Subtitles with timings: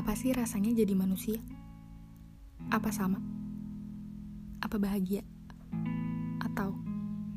[0.00, 1.44] Apa sih rasanya jadi manusia?
[2.72, 3.20] Apa sama?
[4.64, 5.20] Apa bahagia?
[6.40, 6.72] Atau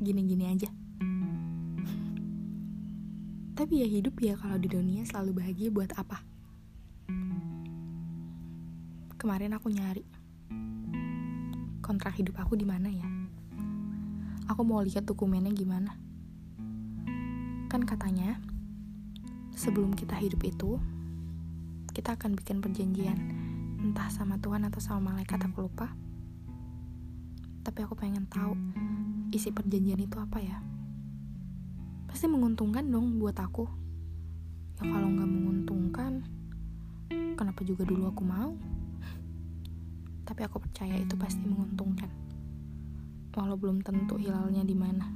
[0.00, 0.72] gini-gini aja?
[3.60, 6.24] Tapi ya hidup ya kalau di dunia selalu bahagia buat apa?
[9.20, 10.08] Kemarin aku nyari
[11.84, 13.04] kontrak hidup aku di mana ya?
[14.48, 16.00] Aku mau lihat dokumennya gimana.
[17.68, 18.40] Kan katanya
[19.52, 20.80] sebelum kita hidup itu
[21.94, 23.14] kita akan bikin perjanjian.
[23.78, 25.94] Entah sama Tuhan atau sama malaikat aku lupa.
[27.62, 28.58] Tapi aku pengen tahu
[29.30, 30.58] isi perjanjian itu apa ya.
[32.10, 33.70] Pasti menguntungkan dong buat aku.
[34.82, 36.12] Ya kalau nggak menguntungkan
[37.38, 38.58] kenapa juga dulu aku mau?
[40.28, 42.10] Tapi aku percaya itu pasti menguntungkan.
[43.38, 45.06] Walau belum tentu hilalnya di mana.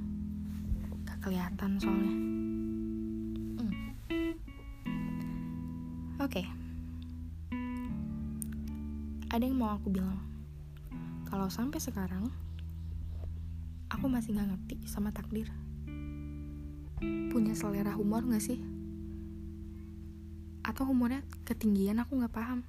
[1.07, 2.15] Gak kelihatan soalnya.
[3.59, 3.75] Hmm.
[6.23, 6.31] oke.
[6.31, 6.68] okay
[9.39, 10.19] ada yang mau aku bilang
[11.31, 12.27] kalau sampai sekarang
[13.87, 15.47] aku masih gak ngerti sama takdir.
[17.31, 18.59] Punya selera humor gak sih?
[20.67, 22.67] Atau humornya ketinggian aku gak paham.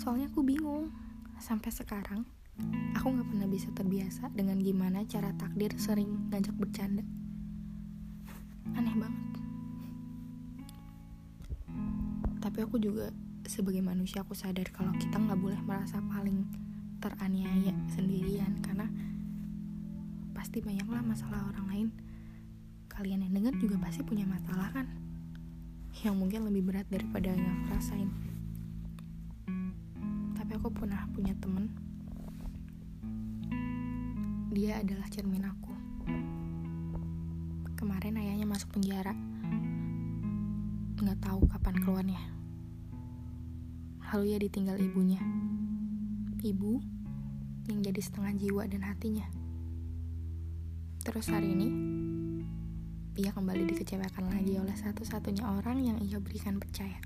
[0.00, 0.88] Soalnya aku bingung.
[1.36, 2.24] Sampai sekarang
[2.96, 7.04] aku gak pernah bisa terbiasa dengan gimana cara takdir sering ngajak bercanda.
[8.80, 9.24] Aneh banget.
[12.40, 13.12] Tapi aku juga
[13.46, 16.46] sebagai manusia aku sadar kalau kita nggak boleh merasa paling
[17.02, 18.86] teraniaya sendirian karena
[20.30, 21.88] pasti banyaklah masalah orang lain.
[22.86, 24.86] Kalian yang dengar juga pasti punya masalah kan?
[26.06, 28.10] Yang mungkin lebih berat daripada yang aku rasain.
[30.38, 31.72] Tapi aku pernah punya temen.
[34.52, 35.72] Dia adalah cermin aku.
[37.74, 39.16] Kemarin ayahnya masuk penjara.
[41.02, 42.41] Nggak tahu kapan keluarnya
[44.12, 45.24] lalu ia ditinggal ibunya.
[46.44, 46.72] Ibu
[47.72, 49.24] yang jadi setengah jiwa dan hatinya.
[51.00, 51.68] Terus hari ini,
[53.16, 57.00] ia kembali dikecewakan lagi oleh satu-satunya orang yang ia berikan percaya.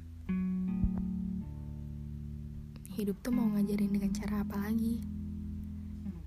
[2.98, 4.98] Hidup tuh mau ngajarin dengan cara apa lagi?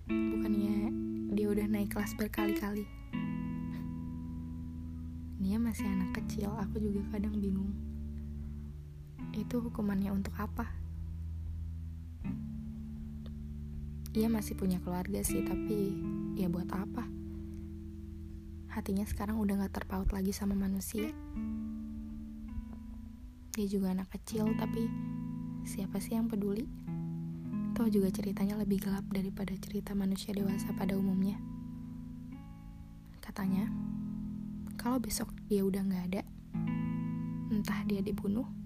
[0.08, 0.96] Bukannya
[1.36, 2.88] dia udah naik kelas berkali-kali.
[5.44, 7.89] Dia masih anak kecil, aku juga kadang bingung
[9.40, 10.68] itu hukumannya untuk apa?
[14.12, 15.96] Ia masih punya keluarga sih, tapi
[16.36, 17.08] ya buat apa?
[18.68, 21.08] Hatinya sekarang udah gak terpaut lagi sama manusia.
[23.56, 24.92] Dia juga anak kecil, tapi
[25.64, 26.68] siapa sih yang peduli?
[27.80, 31.40] Toh juga ceritanya lebih gelap daripada cerita manusia dewasa pada umumnya.
[33.24, 33.72] Katanya,
[34.76, 36.22] kalau besok dia udah gak ada,
[37.56, 38.59] entah dia dibunuh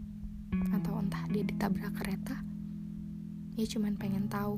[0.73, 2.43] atau entah dia ditabrak kereta
[3.53, 4.57] dia cuma pengen tahu.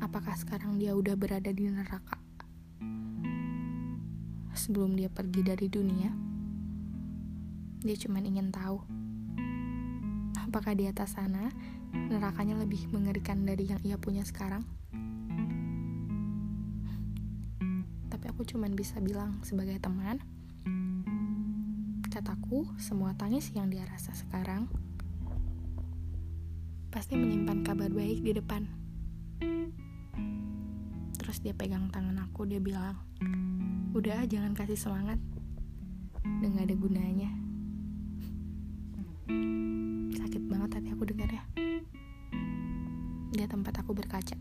[0.00, 2.16] Apakah sekarang dia udah berada di neraka?
[4.56, 6.08] Sebelum dia pergi dari dunia
[7.84, 8.80] dia cuma ingin tahu.
[10.40, 11.52] Apakah di atas sana
[11.92, 14.64] nerakanya lebih mengerikan dari yang ia punya sekarang?
[18.08, 20.16] Tapi aku cuma bisa bilang sebagai teman
[22.12, 24.68] Kataku, semua tangis yang dia rasa sekarang
[26.92, 28.68] pasti menyimpan kabar baik di depan.
[31.16, 33.00] Terus dia pegang tangan aku, dia bilang,
[33.96, 35.16] Udah, jangan kasih semangat.
[36.20, 37.32] Udah gak ada gunanya.
[40.12, 41.44] Sakit banget hati aku dengar ya.
[43.32, 44.36] Dia tempat aku berkaca.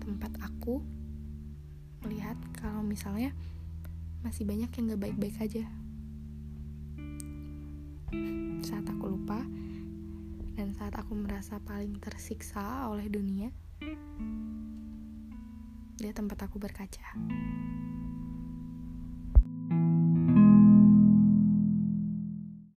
[0.00, 0.80] Tempat aku
[2.00, 3.36] melihat kalau misalnya
[4.26, 5.62] masih banyak yang gak baik-baik aja.
[8.66, 9.38] Saat aku lupa,
[10.58, 13.54] dan saat aku merasa paling tersiksa oleh dunia,
[15.94, 17.14] dia tempat aku berkaca.